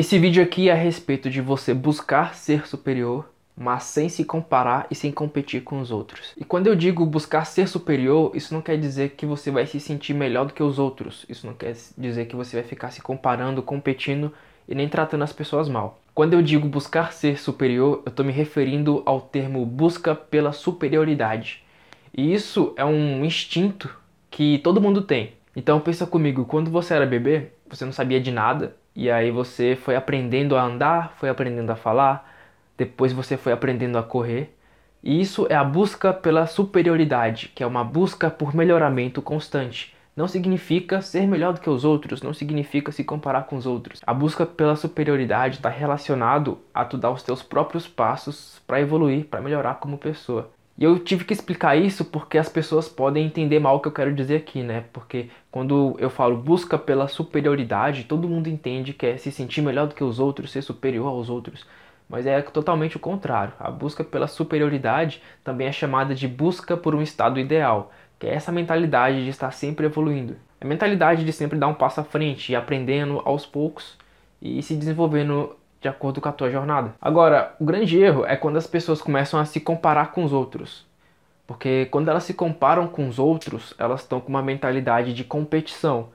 [0.00, 4.86] Esse vídeo aqui é a respeito de você buscar ser superior, mas sem se comparar
[4.90, 6.32] e sem competir com os outros.
[6.38, 9.78] E quando eu digo buscar ser superior, isso não quer dizer que você vai se
[9.78, 11.26] sentir melhor do que os outros.
[11.28, 14.32] Isso não quer dizer que você vai ficar se comparando, competindo
[14.66, 16.00] e nem tratando as pessoas mal.
[16.14, 21.62] Quando eu digo buscar ser superior, eu estou me referindo ao termo busca pela superioridade.
[22.16, 23.94] E isso é um instinto
[24.30, 25.34] que todo mundo tem.
[25.54, 29.76] Então pensa comigo, quando você era bebê, você não sabia de nada, e aí você
[29.76, 32.28] foi aprendendo a andar, foi aprendendo a falar,
[32.76, 34.56] depois você foi aprendendo a correr.
[35.02, 39.94] E isso é a busca pela superioridade, que é uma busca por melhoramento constante.
[40.14, 44.00] Não significa ser melhor do que os outros, não significa se comparar com os outros.
[44.06, 49.24] A busca pela superioridade está relacionado a tu dar os teus próprios passos para evoluir,
[49.24, 50.50] para melhorar como pessoa.
[50.80, 53.92] E eu tive que explicar isso porque as pessoas podem entender mal o que eu
[53.92, 54.84] quero dizer aqui, né?
[54.94, 59.88] Porque quando eu falo busca pela superioridade, todo mundo entende que é se sentir melhor
[59.88, 61.66] do que os outros, ser superior aos outros.
[62.08, 63.52] Mas é totalmente o contrário.
[63.60, 68.34] A busca pela superioridade também é chamada de busca por um estado ideal, que é
[68.34, 70.34] essa mentalidade de estar sempre evoluindo.
[70.58, 73.98] A mentalidade de sempre dar um passo à frente e aprendendo aos poucos
[74.40, 76.94] e se desenvolvendo de acordo com a tua jornada.
[77.00, 80.86] Agora, o grande erro é quando as pessoas começam a se comparar com os outros.
[81.46, 86.10] Porque quando elas se comparam com os outros, elas estão com uma mentalidade de competição.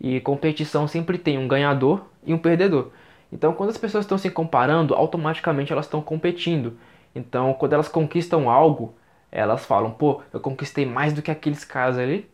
[0.00, 2.90] E competição sempre tem um ganhador e um perdedor.
[3.32, 6.78] Então, quando as pessoas estão se comparando, automaticamente elas estão competindo.
[7.14, 8.94] Então, quando elas conquistam algo,
[9.30, 12.30] elas falam: pô, eu conquistei mais do que aqueles caras ali,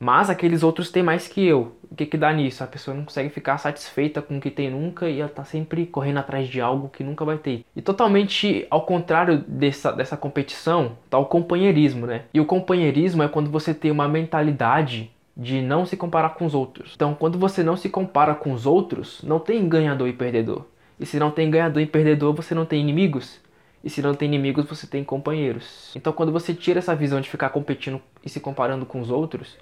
[0.00, 1.76] mas aqueles outros têm mais que eu.
[1.90, 2.64] O que, que dá nisso?
[2.64, 5.84] A pessoa não consegue ficar satisfeita com o que tem nunca e ela tá sempre
[5.84, 7.66] correndo atrás de algo que nunca vai ter.
[7.76, 12.22] E totalmente ao contrário dessa, dessa competição, tá o companheirismo, né?
[12.32, 16.54] E o companheirismo é quando você tem uma mentalidade de não se comparar com os
[16.54, 16.92] outros.
[16.96, 20.64] Então, quando você não se compara com os outros, não tem ganhador e perdedor.
[20.98, 23.38] E se não tem ganhador e perdedor, você não tem inimigos.
[23.82, 25.94] E se não tem inimigos, você tem companheiros.
[25.96, 29.56] Então, quando você tira essa visão de ficar competindo e se comparando com os outros,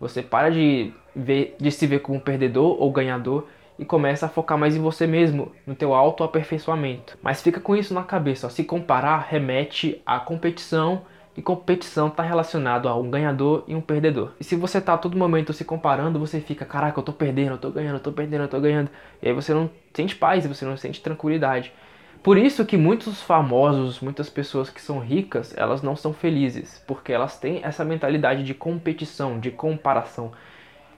[0.00, 3.46] você para de, ver, de se ver como perdedor ou ganhador
[3.78, 7.18] e começa a focar mais em você mesmo, no teu autoaperfeiçoamento.
[7.22, 11.02] Mas fica com isso na cabeça, ó, se comparar remete à competição
[11.36, 14.32] e competição está relacionado a um ganhador e um perdedor.
[14.40, 17.52] E se você está a todo momento se comparando, você fica, caraca, eu tô perdendo,
[17.52, 18.90] eu tô ganhando, eu tô perdendo, eu tô ganhando.
[19.22, 21.72] E aí você não sente paz, você não sente tranquilidade.
[22.26, 27.12] Por isso que muitos famosos, muitas pessoas que são ricas, elas não são felizes, porque
[27.12, 30.32] elas têm essa mentalidade de competição, de comparação.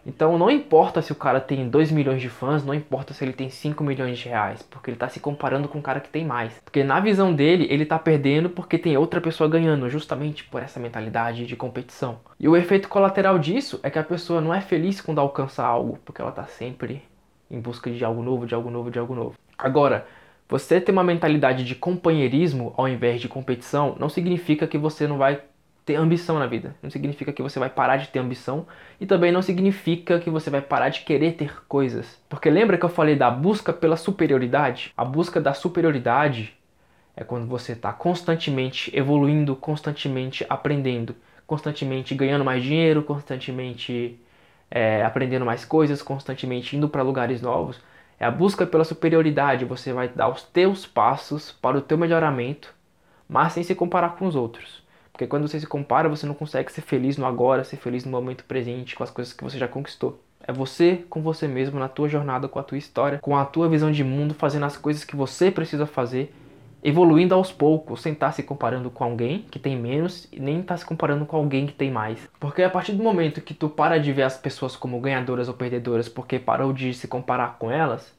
[0.07, 3.35] Então não importa se o cara tem 2 milhões de fãs, não importa se ele
[3.35, 6.25] tem 5 milhões de reais, porque ele está se comparando com o cara que tem
[6.25, 6.55] mais.
[6.65, 10.81] Porque na visão dele, ele está perdendo porque tem outra pessoa ganhando, justamente por essa
[10.81, 12.21] mentalidade de competição.
[12.41, 15.99] E o efeito colateral disso é que a pessoa não é feliz quando alcança algo,
[16.07, 17.03] porque ela está sempre
[17.51, 19.35] em busca de algo novo, de algo novo, de algo novo.
[19.59, 20.07] Agora,
[20.49, 25.19] você ter uma mentalidade de companheirismo ao invés de competição não significa que você não
[25.19, 25.43] vai
[25.85, 26.75] ter ambição na vida.
[26.83, 28.67] Não significa que você vai parar de ter ambição
[29.01, 32.21] e também não significa que você vai parar de querer ter coisas.
[32.29, 34.93] Porque lembra que eu falei da busca pela superioridade?
[34.97, 36.55] A busca da superioridade
[37.17, 41.17] é quando você está constantemente evoluindo, constantemente aprendendo,
[41.47, 44.21] constantemente ganhando mais dinheiro, constantemente
[44.71, 47.81] é, aprendendo mais coisas, constantemente indo para lugares novos.
[48.21, 52.75] É a busca pela superioridade, você vai dar os teus passos para o teu melhoramento,
[53.29, 54.83] mas sem se comparar com os outros.
[55.13, 58.11] Porque quando você se compara, você não consegue ser feliz no agora, ser feliz no
[58.11, 60.21] momento presente, com as coisas que você já conquistou.
[60.41, 63.69] É você com você mesmo, na tua jornada, com a tua história, com a tua
[63.69, 66.33] visão de mundo, fazendo as coisas que você precisa fazer,
[66.83, 70.77] evoluindo aos poucos, sem estar se comparando com alguém que tem menos e nem estar
[70.77, 72.29] se comparando com alguém que tem mais.
[72.39, 75.55] Porque a partir do momento que tu para de ver as pessoas como ganhadoras ou
[75.55, 78.13] perdedoras porque parou de se comparar com elas,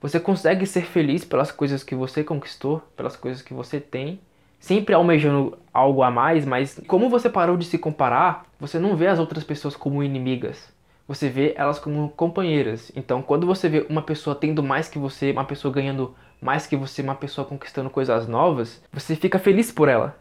[0.00, 4.20] você consegue ser feliz pelas coisas que você conquistou, pelas coisas que você tem,
[4.58, 9.06] sempre almejando algo a mais, mas como você parou de se comparar, você não vê
[9.06, 10.74] as outras pessoas como inimigas.
[11.08, 12.90] Você vê elas como companheiras.
[12.96, 16.76] Então, quando você vê uma pessoa tendo mais que você, uma pessoa ganhando mais que
[16.76, 20.16] você, uma pessoa conquistando coisas novas, você fica feliz por ela.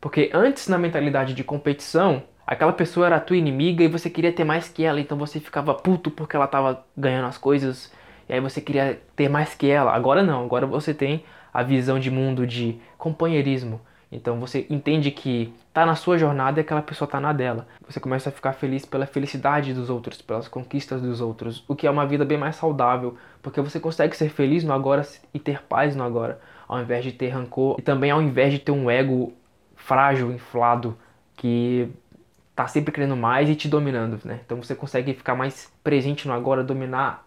[0.00, 4.32] Porque antes, na mentalidade de competição, aquela pessoa era a tua inimiga e você queria
[4.32, 7.92] ter mais que ela, então você ficava puto porque ela estava ganhando as coisas
[8.28, 9.94] e aí você queria ter mais que ela.
[9.94, 13.80] Agora não, agora você tem a visão de mundo de companheirismo.
[14.12, 17.66] Então você entende que tá na sua jornada e aquela pessoa tá na dela.
[17.88, 21.86] Você começa a ficar feliz pela felicidade dos outros, pelas conquistas dos outros, o que
[21.86, 25.62] é uma vida bem mais saudável, porque você consegue ser feliz no agora e ter
[25.62, 26.38] paz no agora,
[26.68, 29.32] ao invés de ter rancor e também ao invés de ter um ego
[29.74, 30.96] frágil, inflado,
[31.34, 31.88] que
[32.54, 34.40] tá sempre querendo mais e te dominando, né?
[34.44, 37.26] Então você consegue ficar mais presente no agora, dominar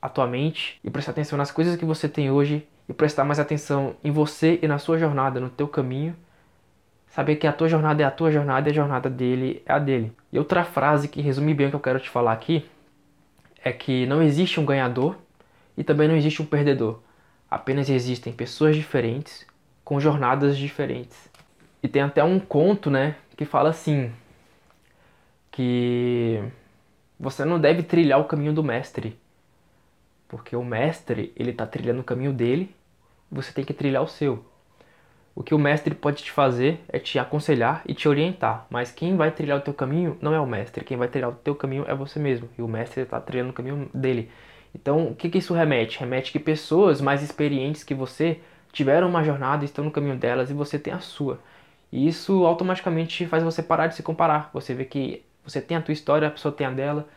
[0.00, 3.38] a tua mente e prestar atenção nas coisas que você tem hoje e prestar mais
[3.38, 6.16] atenção em você e na sua jornada, no teu caminho.
[7.08, 9.78] Saber que a tua jornada é a tua jornada e a jornada dele é a
[9.78, 10.12] dele.
[10.32, 12.68] E outra frase que resume bem o que eu quero te falar aqui
[13.62, 15.16] é que não existe um ganhador
[15.76, 17.00] e também não existe um perdedor.
[17.50, 19.46] Apenas existem pessoas diferentes
[19.84, 21.30] com jornadas diferentes.
[21.82, 24.10] E tem até um conto, né, que fala assim
[25.50, 26.42] que
[27.18, 29.16] você não deve trilhar o caminho do mestre,
[30.28, 32.74] porque o mestre, ele está trilhando o caminho dele,
[33.30, 34.44] você tem que trilhar o seu.
[35.34, 39.16] O que o mestre pode te fazer é te aconselhar e te orientar, mas quem
[39.16, 41.84] vai trilhar o teu caminho não é o mestre, quem vai trilhar o teu caminho
[41.88, 44.30] é você mesmo, e o mestre está trilhando o caminho dele.
[44.74, 45.98] Então, o que, que isso remete?
[45.98, 48.40] Remete que pessoas mais experientes que você
[48.72, 51.38] tiveram uma jornada, estão no caminho delas e você tem a sua.
[51.92, 54.50] E isso automaticamente faz você parar de se comparar.
[54.52, 57.08] Você vê que você tem a tua história, a pessoa tem a dela,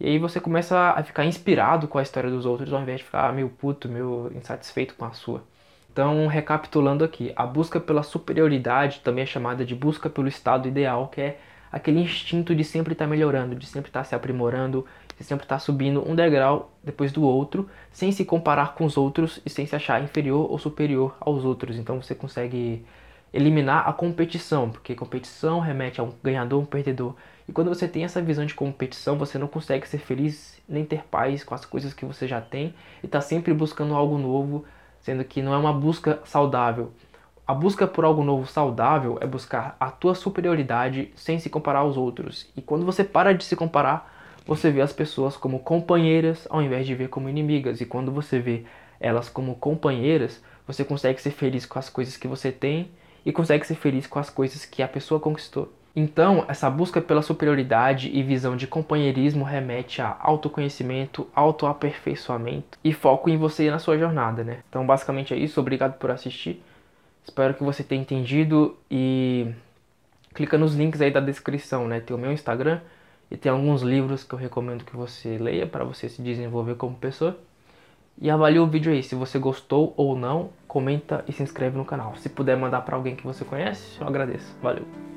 [0.00, 3.04] e aí você começa a ficar inspirado com a história dos outros, ao invés de
[3.04, 5.42] ficar meio puto, meio insatisfeito com a sua.
[5.92, 11.06] Então, recapitulando aqui, a busca pela superioridade também é chamada de busca pelo estado ideal,
[11.06, 11.38] que é
[11.70, 14.84] aquele instinto de sempre estar tá melhorando, de sempre estar tá se aprimorando,
[15.16, 18.96] de sempre estar tá subindo um degrau depois do outro, sem se comparar com os
[18.96, 21.76] outros e sem se achar inferior ou superior aos outros.
[21.76, 22.84] Então você consegue
[23.32, 27.14] eliminar a competição, porque competição remete a um ganhador, um perdedor.
[27.48, 31.04] E quando você tem essa visão de competição, você não consegue ser feliz nem ter
[31.04, 34.64] paz com as coisas que você já tem e está sempre buscando algo novo,
[35.00, 36.92] sendo que não é uma busca saudável.
[37.46, 41.98] A busca por algo novo saudável é buscar a tua superioridade sem se comparar aos
[41.98, 42.50] outros.
[42.56, 44.10] E quando você para de se comparar,
[44.46, 47.82] você vê as pessoas como companheiras ao invés de ver como inimigas.
[47.82, 48.64] E quando você vê
[48.98, 52.90] elas como companheiras, você consegue ser feliz com as coisas que você tem
[53.26, 55.70] e consegue ser feliz com as coisas que a pessoa conquistou.
[55.96, 63.30] Então, essa busca pela superioridade e visão de companheirismo remete a autoconhecimento, autoaperfeiçoamento e foco
[63.30, 64.58] em você e na sua jornada, né?
[64.68, 65.60] Então, basicamente é isso.
[65.60, 66.60] Obrigado por assistir.
[67.22, 69.52] Espero que você tenha entendido e
[70.34, 72.00] clica nos links aí da descrição, né?
[72.00, 72.80] Tem o meu Instagram
[73.30, 76.96] e tem alguns livros que eu recomendo que você leia para você se desenvolver como
[76.96, 77.38] pessoa.
[78.20, 81.84] E avalie o vídeo aí, se você gostou ou não, comenta e se inscreve no
[81.84, 82.14] canal.
[82.16, 84.54] Se puder mandar para alguém que você conhece, eu agradeço.
[84.60, 85.13] Valeu!